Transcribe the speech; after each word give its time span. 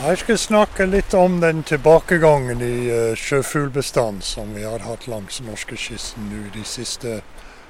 Jeg 0.00 0.16
skal 0.16 0.38
snakke 0.40 0.86
litt 0.88 1.12
om 1.12 1.34
den 1.42 1.58
tilbakegangen 1.68 2.62
i 2.64 2.76
uh, 2.88 3.16
sjøfuglbestand 3.20 4.22
som 4.24 4.54
vi 4.56 4.62
har 4.64 4.80
hatt 4.80 5.02
langs 5.12 5.42
norskekysten 5.44 6.30
nå 6.30 6.46
de 6.54 6.62
siste 6.64 7.18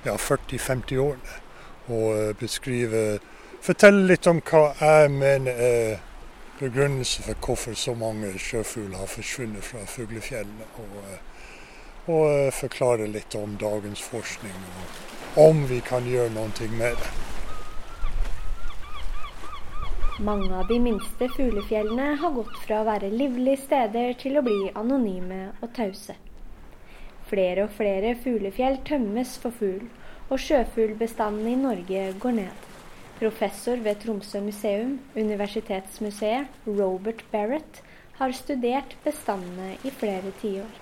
ja, 0.05 0.15
40-50 0.15 1.01
årene. 1.03 1.41
Og 1.89 2.05
uh, 2.15 2.29
beskrive 2.39 3.01
Fortelle 3.67 4.05
litt 4.13 4.29
om 4.31 4.39
hva 4.47 4.63
jeg 4.79 5.11
mener 5.11 5.59
er 5.67 5.99
begrunnelse 6.61 7.27
for 7.27 7.49
hvorfor 7.49 7.75
så 7.75 7.97
mange 7.99 8.31
sjøfugler 8.39 9.03
har 9.03 9.11
forsvunnet 9.11 9.67
fra 9.67 9.83
fuglefjellene. 9.91 10.71
Og, 10.85 10.95
uh, 11.03 12.15
og 12.15 12.55
forklare 12.55 13.11
litt 13.11 13.35
om 13.35 13.59
dagens 13.59 14.07
forskning, 14.07 14.55
og 15.35 15.43
om 15.51 15.67
vi 15.67 15.83
kan 15.83 16.07
gjøre 16.07 16.31
noe 16.39 16.71
med 16.79 16.95
det. 16.95 17.30
Mange 20.21 20.53
av 20.53 20.67
de 20.69 20.77
minste 20.85 21.31
fuglefjellene 21.33 22.11
har 22.21 22.33
gått 22.35 22.57
fra 22.61 22.83
å 22.83 22.85
være 22.85 23.09
livlige 23.09 23.63
steder 23.63 24.11
til 24.21 24.37
å 24.37 24.43
bli 24.45 24.67
anonyme 24.77 25.39
og 25.63 25.71
tause. 25.79 26.13
Flere 27.31 27.65
og 27.65 27.73
flere 27.79 28.11
fuglefjell 28.21 28.77
tømmes 28.85 29.33
for 29.41 29.57
fugl, 29.57 29.87
og 30.29 30.43
sjøfuglbestanden 30.45 31.49
i 31.49 31.57
Norge 31.63 32.05
går 32.21 32.37
ned. 32.37 32.69
Professor 33.17 33.81
ved 33.81 34.03
Tromsø 34.05 34.45
museum, 34.45 34.99
Universitetsmuseet, 35.17 36.53
Robert 36.69 37.25
Barrett, 37.33 37.81
har 38.21 38.37
studert 38.37 38.99
bestandene 39.07 39.79
i 39.89 39.97
flere 40.03 40.37
tiår. 40.43 40.81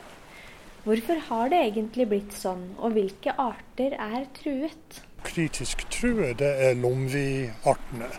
Hvorfor 0.83 1.27
har 1.30 1.55
det 1.55 1.62
egentlig 1.69 2.11
blitt 2.11 2.34
sånn, 2.34 2.73
og 2.75 2.98
hvilke 2.98 3.39
arter 3.39 3.95
er 4.02 4.27
truet? 4.42 5.05
Kritisk 5.23 5.86
truet 5.95 6.42
er 6.42 6.75
lomviartene 6.83 8.16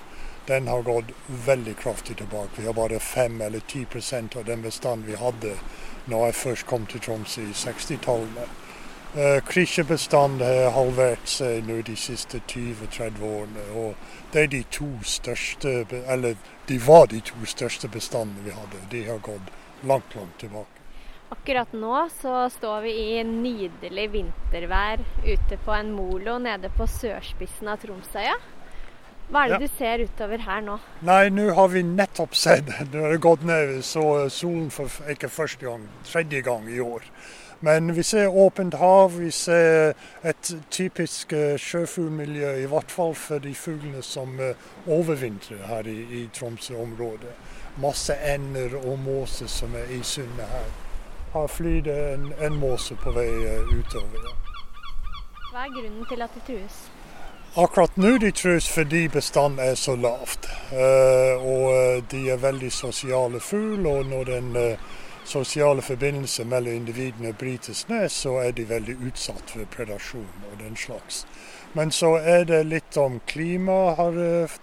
den 0.49 0.67
har 0.67 0.81
gått 0.81 1.11
veldig 1.27 1.75
kraftig 1.77 2.17
tilbake. 2.17 2.61
Vi 2.61 2.65
har 2.65 2.73
bare 2.73 2.99
5 2.99 3.41
eller 3.41 3.59
10% 3.59 4.37
av 4.37 4.45
den 4.45 4.61
bestanden 4.61 5.05
vi 5.07 5.15
hadde 5.15 5.53
når 6.09 6.25
jeg 6.25 6.35
først 6.35 6.65
kom 6.65 6.87
til 6.89 7.03
Tromsø 7.05 7.43
i 7.45 7.53
60-tallene. 7.53 8.47
Uh, 9.13 9.37
Krikkjebestanden 9.45 10.41
har 10.41 10.73
halvert 10.73 11.29
seg 11.29 11.69
nå 11.69 11.79
de 11.85 11.95
siste 11.97 12.41
20-30 12.49 13.23
årene. 13.29 13.67
og 13.77 14.33
Det 14.33 14.43
er 14.43 14.51
de 14.55 14.63
to 14.73 14.89
største, 15.05 15.85
eller 16.07 16.35
de 16.69 16.81
var 16.87 17.05
de 17.13 17.21
to 17.21 17.45
største 17.45 17.87
bestandene 17.87 18.49
vi 18.49 18.57
hadde. 18.57 18.83
De 18.91 19.05
har 19.05 19.21
gått 19.21 19.53
langt, 19.85 20.15
langt 20.15 20.37
tilbake. 20.41 20.81
Akkurat 21.29 21.73
nå 21.77 22.07
så 22.21 22.47
står 22.49 22.81
vi 22.87 22.93
i 23.13 23.23
nydelig 23.23 24.11
vintervær 24.17 25.05
ute 25.25 25.57
på 25.65 25.77
en 25.77 25.91
molo 25.93 26.39
nede 26.41 26.73
på 26.73 26.89
sørspissen 26.89 27.69
av 27.69 27.85
Tromsøya. 27.85 28.33
Hva 29.29 29.43
er 29.45 29.51
det 29.51 29.57
ja. 29.59 29.67
du 29.67 29.77
ser 29.77 30.01
utover 30.05 30.41
her 30.41 30.61
nå? 30.65 30.79
Nei, 31.05 31.27
nå 31.29 31.51
har 31.53 31.67
vi 31.69 31.83
nettopp 31.85 32.33
sett 32.33 32.71
Nå 32.93 33.03
har 33.03 33.13
det 33.13 33.21
gått 33.21 33.43
ned, 33.45 33.75
så 33.85 34.25
solen 34.33 34.71
for 34.73 34.89
ikke 35.11 35.29
første 35.29 35.67
gang, 35.67 35.85
tredje 36.07 36.41
gang 36.45 36.65
i 36.69 36.79
år. 36.81 37.05
Men 37.61 37.93
vi 37.95 38.03
ser 38.03 38.27
åpent 38.27 38.73
hav, 38.79 39.17
vi 39.19 39.31
ser 39.35 39.93
et 40.23 40.51
typisk 40.71 41.33
eh, 41.35 41.57
sjøfuglmiljø, 41.59 42.53
i 42.63 42.67
hvert 42.71 42.91
fall 42.91 43.11
for 43.19 43.43
de 43.43 43.51
fuglene 43.55 44.01
som 44.01 44.39
eh, 44.39 44.55
overvintrer 44.87 45.65
her 45.67 45.89
i, 45.91 45.97
i 46.21 46.27
Tromsø-området. 46.33 47.33
Masse 47.83 48.15
ender 48.33 48.77
og 48.79 48.95
måser 49.03 49.51
som 49.51 49.75
er 49.75 49.91
i 49.91 49.99
sundet 50.03 50.47
her. 50.47 50.71
Her 51.33 51.51
flyr 51.51 51.81
det 51.85 51.97
en, 52.13 52.31
en 52.39 52.55
måse 52.63 52.95
på 52.95 53.11
vei 53.11 53.27
eh, 53.27 53.75
utover. 53.75 54.31
Hva 55.51 55.67
er 55.67 55.75
grunnen 55.75 56.07
til 56.07 56.23
at 56.23 56.39
det 56.39 56.47
trues? 56.47 56.79
Akkurat 57.55 57.97
nå 57.97 58.17
de 58.17 58.29
trues 58.31 58.67
fordi 58.69 59.07
bestanden 59.09 59.59
er 59.59 59.75
så 59.75 59.95
lavt. 59.95 60.45
Uh, 60.71 61.41
og 61.41 61.63
eh, 61.73 62.03
de 62.11 62.29
er 62.29 62.37
veldig 62.37 62.69
sosiale 62.71 63.39
fugl, 63.39 63.87
og 63.89 64.05
når 64.05 64.23
den 64.23 64.55
uh, 64.55 64.77
sosiale 65.25 65.81
forbindelse 65.81 66.45
mellom 66.45 66.73
individene 66.73 67.33
brytes 67.33 67.87
ned, 67.89 68.09
så 68.09 68.35
er 68.43 68.51
de 68.51 68.69
veldig 68.69 68.95
utsatt 69.07 69.49
for 69.49 69.65
predasjon 69.73 70.45
og 70.51 70.59
den 70.61 70.77
slags. 70.77 71.25
Men 71.73 71.91
så 71.91 72.15
er 72.21 72.45
det 72.49 72.63
litt 72.65 72.97
om 72.97 73.19
klima 73.25 73.95
har 73.97 74.13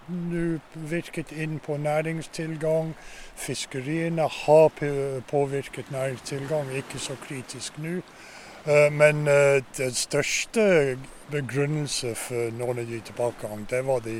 nå 0.07 0.45
virket 0.91 1.31
inn 1.31 1.59
på 1.59 1.77
næringstilgang. 1.77 2.95
Fiskeriene 3.35 4.27
har 4.45 4.71
påvirket 5.27 5.91
næringstilgang, 5.91 6.71
ikke 6.75 6.99
så 6.99 7.15
kritisk 7.27 7.79
nå. 7.83 8.01
Men 8.65 9.21
den 9.77 9.93
største 9.95 10.63
begrunnelse 11.31 12.13
for 12.19 12.51
noen 12.57 12.81
av 12.81 12.89
de 12.89 12.99
tilbakegang, 13.07 13.61
det 13.69 13.79
var 13.87 14.01
de 14.03 14.17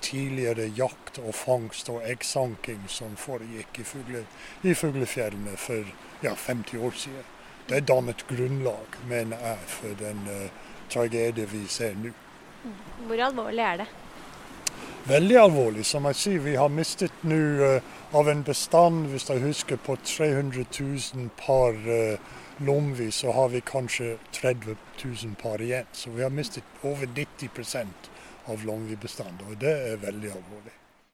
tidligere 0.00 0.68
jakt 0.76 1.18
og 1.20 1.34
fangst 1.36 1.90
og 1.92 2.04
eggsanking 2.08 2.86
som 2.88 3.16
foregikk 3.20 3.82
i, 3.82 3.84
fugle, 3.84 4.24
i 4.64 4.74
fuglefjellene 4.74 5.56
for 5.60 5.84
ja, 6.24 6.34
50 6.34 6.80
år 6.86 6.96
siden. 6.96 7.28
Det 7.70 7.84
dannet 7.88 8.24
grunnlag, 8.28 8.98
mener 9.08 9.38
jeg, 9.44 9.58
for 9.70 9.98
den 10.00 10.24
uh, 10.26 10.70
tragedien 10.90 11.50
vi 11.52 11.66
ser 11.70 11.94
nå. 12.00 12.12
Hvor 13.06 13.22
alvorlig 13.28 13.64
er 13.64 13.82
det? 13.84 13.88
Veldig 15.08 15.36
alvorlig. 15.40 15.86
Som 15.88 16.04
jeg 16.10 16.18
sier, 16.20 16.42
vi 16.44 16.58
har 16.60 16.68
mistet 16.72 17.24
nå 17.24 17.40
uh, 17.60 17.96
av 18.16 18.28
en 18.28 18.42
bestand, 18.44 19.06
hvis 19.12 19.30
jeg 19.30 19.42
husker, 19.46 19.80
på 19.80 19.96
300 19.96 20.66
000 20.76 21.30
par 21.40 21.76
uh, 21.88 22.38
Lomvi 22.60 23.10
så 23.10 23.32
har 23.32 23.48
vi 23.48 23.62
kanskje 23.64 24.18
30 24.36 24.76
000 25.04 25.34
par 25.40 25.62
igjen. 25.64 25.86
Så 25.92 26.10
vi 26.10 26.22
har 26.22 26.30
mistet 26.30 26.64
over 26.82 27.06
90% 27.06 28.10
av 28.52 28.64
lomvibestanden, 28.64 29.48
og 29.48 29.56
det 29.60 29.72
er 29.72 29.96
veldig 30.04 30.34
alvorlig. 30.34 30.74